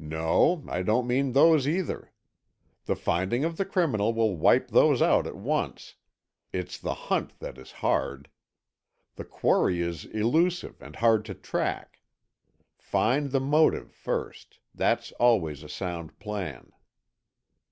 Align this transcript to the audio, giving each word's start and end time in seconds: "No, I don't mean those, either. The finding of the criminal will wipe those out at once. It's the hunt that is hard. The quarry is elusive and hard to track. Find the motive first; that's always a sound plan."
"No, 0.00 0.64
I 0.68 0.82
don't 0.82 1.06
mean 1.06 1.30
those, 1.30 1.68
either. 1.68 2.10
The 2.86 2.96
finding 2.96 3.44
of 3.44 3.56
the 3.56 3.64
criminal 3.64 4.12
will 4.12 4.36
wipe 4.36 4.72
those 4.72 5.00
out 5.00 5.28
at 5.28 5.36
once. 5.36 5.94
It's 6.52 6.76
the 6.76 6.94
hunt 7.06 7.38
that 7.38 7.56
is 7.56 7.70
hard. 7.86 8.28
The 9.14 9.24
quarry 9.24 9.80
is 9.80 10.04
elusive 10.06 10.82
and 10.82 10.96
hard 10.96 11.24
to 11.26 11.34
track. 11.34 12.00
Find 12.78 13.30
the 13.30 13.38
motive 13.38 13.92
first; 13.92 14.58
that's 14.74 15.12
always 15.20 15.62
a 15.62 15.68
sound 15.68 16.18
plan." 16.18 16.72